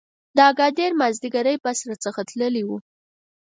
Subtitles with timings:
[0.35, 2.69] د اګادیر مازیګری بس را څخه تللی و.